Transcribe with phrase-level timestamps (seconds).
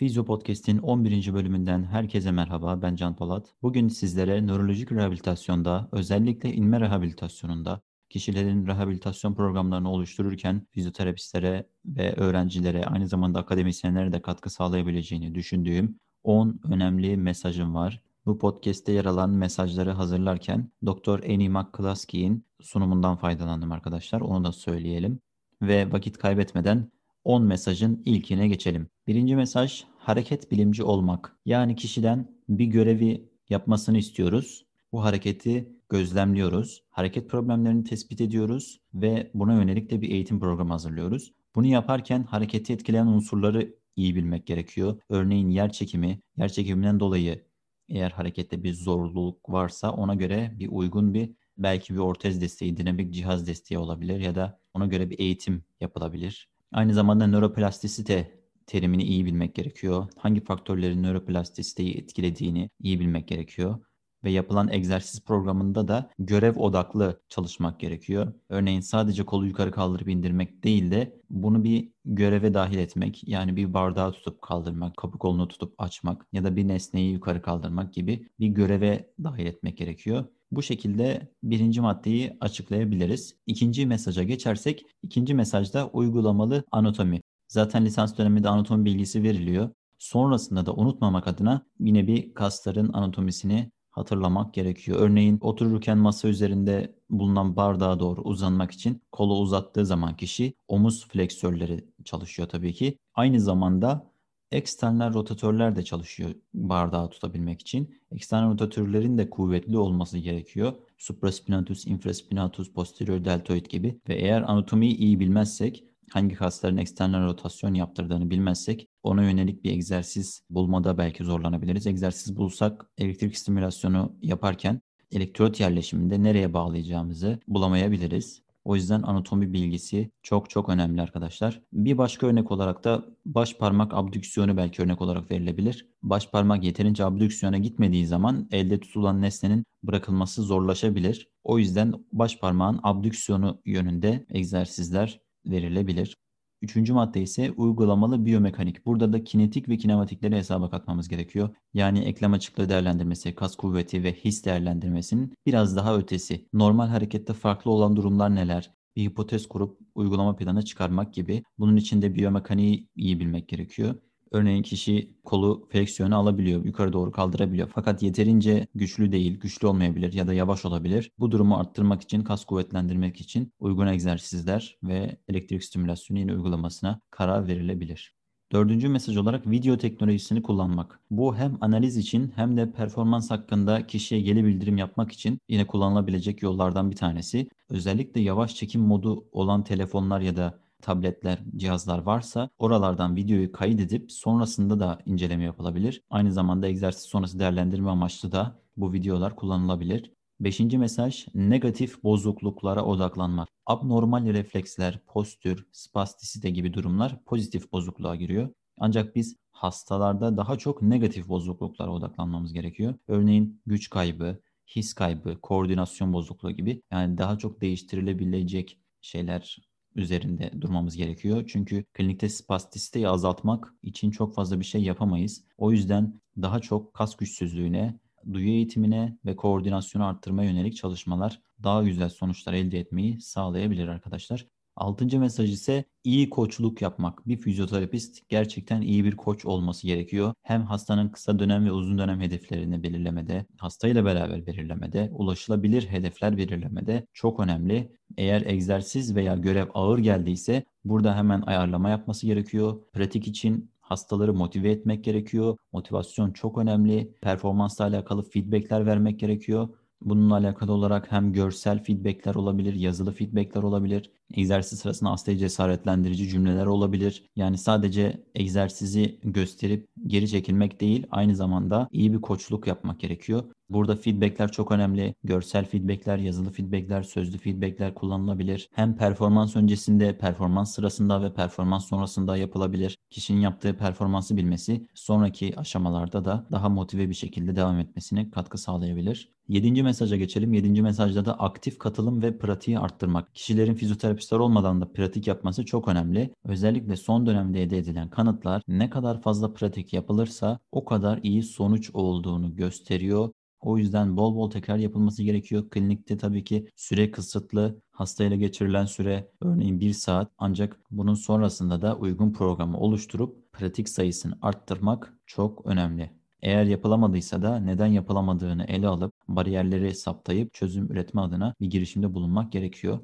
[0.00, 1.34] Fizyo Podcast'in 11.
[1.34, 2.82] bölümünden herkese merhaba.
[2.82, 3.54] Ben Can Polat.
[3.62, 13.06] Bugün sizlere nörolojik rehabilitasyonda, özellikle inme rehabilitasyonunda kişilerin rehabilitasyon programlarını oluştururken fizyoterapistlere ve öğrencilere aynı
[13.06, 18.02] zamanda akademisyenlere de katkı sağlayabileceğini düşündüğüm 10 önemli mesajım var.
[18.26, 21.24] Bu podcast'te yer alan mesajları hazırlarken Dr.
[21.24, 24.20] Annie McCluskey'in sunumundan faydalandım arkadaşlar.
[24.20, 25.20] Onu da söyleyelim.
[25.62, 26.90] Ve vakit kaybetmeden
[27.24, 28.88] 10 mesajın ilkine geçelim.
[29.06, 31.36] Birinci mesaj hareket bilimci olmak.
[31.44, 34.66] Yani kişiden bir görevi yapmasını istiyoruz.
[34.92, 36.82] Bu hareketi gözlemliyoruz.
[36.90, 41.32] Hareket problemlerini tespit ediyoruz ve buna yönelik de bir eğitim programı hazırlıyoruz.
[41.54, 45.00] Bunu yaparken hareketi etkileyen unsurları iyi bilmek gerekiyor.
[45.08, 47.44] Örneğin yer çekimi, yer çekiminden dolayı
[47.88, 53.14] eğer harekette bir zorluk varsa ona göre bir uygun bir belki bir ortez desteği, dinamik
[53.14, 56.48] cihaz desteği olabilir ya da ona göre bir eğitim yapılabilir.
[56.72, 58.39] Aynı zamanda nöroplastisite
[58.70, 60.06] terimini iyi bilmek gerekiyor.
[60.16, 63.78] Hangi faktörlerin nöroplastisiteyi etkilediğini iyi bilmek gerekiyor.
[64.24, 68.32] Ve yapılan egzersiz programında da görev odaklı çalışmak gerekiyor.
[68.48, 73.28] Örneğin sadece kolu yukarı kaldırıp indirmek değil de bunu bir göreve dahil etmek.
[73.28, 77.94] Yani bir bardağı tutup kaldırmak, kapı kolunu tutup açmak ya da bir nesneyi yukarı kaldırmak
[77.94, 80.24] gibi bir göreve dahil etmek gerekiyor.
[80.50, 83.36] Bu şekilde birinci maddeyi açıklayabiliriz.
[83.46, 87.20] İkinci mesaja geçersek, ikinci mesajda uygulamalı anatomi.
[87.50, 89.70] Zaten lisans döneminde anatomi bilgisi veriliyor.
[89.98, 94.98] Sonrasında da unutmamak adına yine bir kasların anatomisini hatırlamak gerekiyor.
[95.00, 101.84] Örneğin otururken masa üzerinde bulunan bardağa doğru uzanmak için kolu uzattığı zaman kişi omuz fleksörleri
[102.04, 102.98] çalışıyor tabii ki.
[103.14, 104.10] Aynı zamanda
[104.52, 107.94] eksternal rotatörler de çalışıyor bardağı tutabilmek için.
[108.12, 110.72] Eksternal rotatörlerin de kuvvetli olması gerekiyor.
[110.98, 118.30] Supraspinatus, infraspinatus, posterior deltoid gibi ve eğer anatomiyi iyi bilmezsek hangi kasların eksternal rotasyon yaptırdığını
[118.30, 121.86] bilmezsek ona yönelik bir egzersiz bulmada belki zorlanabiliriz.
[121.86, 124.80] Egzersiz bulsak elektrik stimülasyonu yaparken
[125.12, 128.42] elektrot yerleşiminde nereye bağlayacağımızı bulamayabiliriz.
[128.64, 131.60] O yüzden anatomi bilgisi çok çok önemli arkadaşlar.
[131.72, 135.88] Bir başka örnek olarak da baş parmak abdüksiyonu belki örnek olarak verilebilir.
[136.02, 141.28] Baş parmak yeterince abdüksiyona gitmediği zaman elde tutulan nesnenin bırakılması zorlaşabilir.
[141.44, 146.16] O yüzden baş parmağın abdüksiyonu yönünde egzersizler verilebilir.
[146.62, 148.86] Üçüncü madde ise uygulamalı biyomekanik.
[148.86, 151.56] Burada da kinetik ve kinematikleri hesaba katmamız gerekiyor.
[151.74, 156.48] Yani eklem açıklığı değerlendirmesi, kas kuvveti ve his değerlendirmesinin biraz daha ötesi.
[156.52, 158.70] Normal harekette farklı olan durumlar neler?
[158.96, 161.42] Bir hipotez kurup uygulama planı çıkarmak gibi.
[161.58, 163.94] Bunun için de biyomekaniği iyi bilmek gerekiyor.
[164.32, 167.70] Örneğin kişi kolu fleksiyonu alabiliyor, yukarı doğru kaldırabiliyor.
[167.74, 171.10] Fakat yeterince güçlü değil, güçlü olmayabilir ya da yavaş olabilir.
[171.18, 177.48] Bu durumu arttırmak için, kas kuvvetlendirmek için uygun egzersizler ve elektrik stimülasyonu yine uygulamasına karar
[177.48, 178.14] verilebilir.
[178.52, 181.00] Dördüncü mesaj olarak video teknolojisini kullanmak.
[181.10, 186.42] Bu hem analiz için hem de performans hakkında kişiye geri bildirim yapmak için yine kullanılabilecek
[186.42, 187.48] yollardan bir tanesi.
[187.68, 194.80] Özellikle yavaş çekim modu olan telefonlar ya da tabletler, cihazlar varsa oralardan videoyu kaydedip sonrasında
[194.80, 196.02] da inceleme yapılabilir.
[196.10, 200.12] Aynı zamanda egzersiz sonrası değerlendirme amaçlı da bu videolar kullanılabilir.
[200.40, 203.48] Beşinci mesaj negatif bozukluklara odaklanmak.
[203.66, 208.48] Abnormal refleksler, postür, spastisite gibi durumlar pozitif bozukluğa giriyor.
[208.78, 212.94] Ancak biz hastalarda daha çok negatif bozukluklara odaklanmamız gerekiyor.
[213.08, 220.96] Örneğin güç kaybı, his kaybı, koordinasyon bozukluğu gibi yani daha çok değiştirilebilecek şeyler üzerinde durmamız
[220.96, 221.44] gerekiyor.
[221.52, 225.44] Çünkü klinikte spastisiteyi azaltmak için çok fazla bir şey yapamayız.
[225.58, 227.98] O yüzden daha çok kas güçsüzlüğüne,
[228.32, 234.46] duyu eğitimine ve koordinasyonu arttırmaya yönelik çalışmalar daha güzel sonuçlar elde etmeyi sağlayabilir arkadaşlar.
[234.76, 237.28] Altıncı mesaj ise iyi koçluk yapmak.
[237.28, 240.34] Bir fizyoterapist gerçekten iyi bir koç olması gerekiyor.
[240.42, 247.06] Hem hastanın kısa dönem ve uzun dönem hedeflerini belirlemede, hastayla beraber belirlemede, ulaşılabilir hedefler belirlemede
[247.12, 247.92] çok önemli.
[248.16, 252.80] Eğer egzersiz veya görev ağır geldiyse burada hemen ayarlama yapması gerekiyor.
[252.92, 255.56] Pratik için hastaları motive etmek gerekiyor.
[255.72, 257.14] Motivasyon çok önemli.
[257.20, 259.68] Performansla alakalı feedbackler vermek gerekiyor.
[260.00, 264.10] Bununla alakalı olarak hem görsel feedbackler olabilir, yazılı feedbackler olabilir.
[264.34, 267.24] Egzersiz sırasında hastayı cesaretlendirici cümleler olabilir.
[267.36, 273.44] Yani sadece egzersizi gösterip geri çekilmek değil, aynı zamanda iyi bir koçluk yapmak gerekiyor.
[273.70, 275.14] Burada feedbackler çok önemli.
[275.24, 278.68] Görsel feedbackler, yazılı feedbackler, sözlü feedbackler kullanılabilir.
[278.74, 282.98] Hem performans öncesinde, performans sırasında ve performans sonrasında yapılabilir.
[283.10, 289.32] Kişinin yaptığı performansı bilmesi sonraki aşamalarda da daha motive bir şekilde devam etmesine katkı sağlayabilir.
[289.48, 290.54] Yedinci mesaja geçelim.
[290.54, 293.34] Yedinci mesajda da aktif katılım ve pratiği arttırmak.
[293.34, 296.30] Kişilerin fizyoterapi fizyoterapistler olmadan da pratik yapması çok önemli.
[296.44, 301.90] Özellikle son dönemde elde edilen kanıtlar ne kadar fazla pratik yapılırsa o kadar iyi sonuç
[301.94, 303.30] olduğunu gösteriyor.
[303.60, 305.70] O yüzden bol bol tekrar yapılması gerekiyor.
[305.70, 307.80] Klinikte tabii ki süre kısıtlı.
[307.92, 314.34] Hastayla geçirilen süre örneğin 1 saat ancak bunun sonrasında da uygun programı oluşturup pratik sayısını
[314.42, 316.10] arttırmak çok önemli.
[316.42, 322.52] Eğer yapılamadıysa da neden yapılamadığını ele alıp bariyerleri saptayıp çözüm üretme adına bir girişimde bulunmak
[322.52, 322.98] gerekiyor.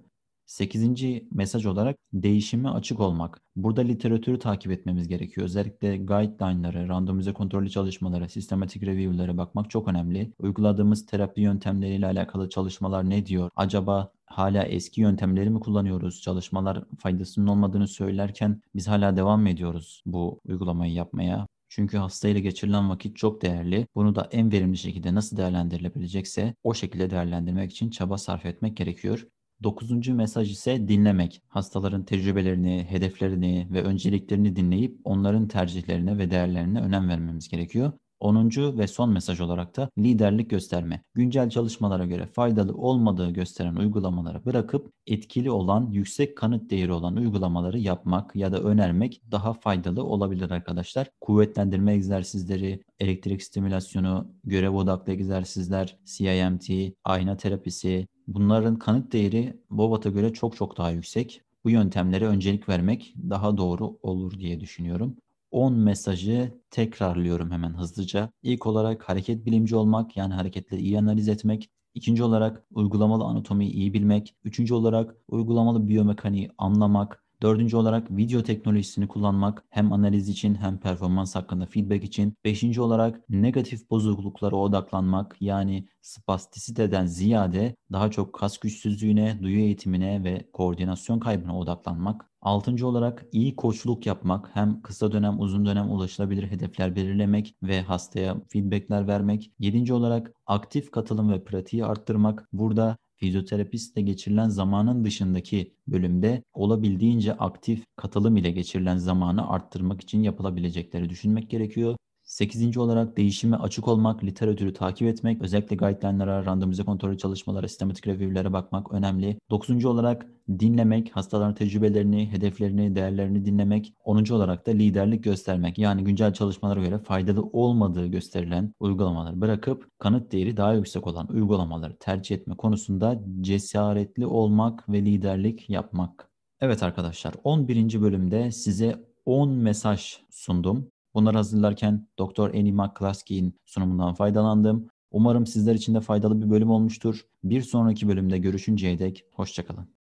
[0.46, 3.42] Sekizinci mesaj olarak değişime açık olmak.
[3.56, 5.44] Burada literatürü takip etmemiz gerekiyor.
[5.44, 10.32] Özellikle guideline'ları, randomize kontrollü çalışmalara, sistematik review'lere bakmak çok önemli.
[10.38, 13.50] Uyguladığımız terapi yöntemleriyle alakalı çalışmalar ne diyor?
[13.56, 16.20] Acaba hala eski yöntemleri mi kullanıyoruz?
[16.22, 21.46] Çalışmalar faydasının olmadığını söylerken biz hala devam mı ediyoruz bu uygulamayı yapmaya?
[21.68, 23.86] Çünkü hastayla geçirilen vakit çok değerli.
[23.94, 29.26] Bunu da en verimli şekilde nasıl değerlendirilebilecekse o şekilde değerlendirmek için çaba sarf etmek gerekiyor.
[29.62, 31.42] Dokuzuncu mesaj ise dinlemek.
[31.48, 37.92] Hastaların tecrübelerini, hedeflerini ve önceliklerini dinleyip onların tercihlerine ve değerlerine önem vermemiz gerekiyor.
[38.20, 38.78] 10.
[38.78, 41.02] ve son mesaj olarak da liderlik gösterme.
[41.14, 47.78] Güncel çalışmalara göre faydalı olmadığı gösteren uygulamaları bırakıp etkili olan, yüksek kanıt değeri olan uygulamaları
[47.78, 51.08] yapmak ya da önermek daha faydalı olabilir arkadaşlar.
[51.20, 56.70] Kuvvetlendirme egzersizleri, elektrik stimülasyonu, görev odaklı egzersizler, CIMT,
[57.04, 61.42] ayna terapisi, bunların kanıt değeri Bobat'a göre çok çok daha yüksek.
[61.64, 65.16] Bu yöntemlere öncelik vermek daha doğru olur diye düşünüyorum.
[65.50, 68.30] 10 mesajı tekrarlıyorum hemen hızlıca.
[68.42, 71.70] İlk olarak hareket bilimci olmak yani hareketleri iyi analiz etmek.
[71.94, 74.36] İkinci olarak uygulamalı anatomiyi iyi bilmek.
[74.44, 77.25] Üçüncü olarak uygulamalı biyomekaniği anlamak.
[77.42, 82.34] Dördüncü olarak video teknolojisini kullanmak hem analiz için hem performans hakkında feedback için.
[82.44, 90.50] Beşinci olarak negatif bozukluklara odaklanmak yani spastisiteden ziyade daha çok kas güçsüzlüğüne, duyu eğitimine ve
[90.52, 92.30] koordinasyon kaybına odaklanmak.
[92.40, 98.36] Altıncı olarak iyi koçluk yapmak, hem kısa dönem uzun dönem ulaşılabilir hedefler belirlemek ve hastaya
[98.48, 99.50] feedbackler vermek.
[99.58, 102.48] Yedinci olarak aktif katılım ve pratiği arttırmak.
[102.52, 111.10] Burada fizyoterapistle geçirilen zamanın dışındaki bölümde olabildiğince aktif katılım ile geçirilen zamanı arttırmak için yapılabilecekleri
[111.10, 111.96] düşünmek gerekiyor.
[112.26, 118.52] Sekizinci olarak değişime açık olmak, literatürü takip etmek, özellikle guideline'lara, randomize kontrol çalışmalara, sistematik review'lere
[118.52, 119.38] bakmak önemli.
[119.50, 123.94] Dokuzuncu olarak dinlemek, hastaların tecrübelerini, hedeflerini, değerlerini dinlemek.
[124.04, 125.78] Onuncu olarak da liderlik göstermek.
[125.78, 131.96] Yani güncel çalışmalara göre faydalı olmadığı gösterilen uygulamaları bırakıp kanıt değeri daha yüksek olan uygulamaları
[131.96, 136.30] tercih etme konusunda cesaretli olmak ve liderlik yapmak.
[136.60, 138.00] Evet arkadaşlar 11.
[138.00, 140.90] bölümde size 10 mesaj sundum.
[141.16, 142.54] Bunları hazırlarken Dr.
[142.54, 144.88] Annie McCluskey'in sunumundan faydalandım.
[145.10, 147.26] Umarım sizler için de faydalı bir bölüm olmuştur.
[147.44, 149.95] Bir sonraki bölümde görüşünceye dek hoşçakalın.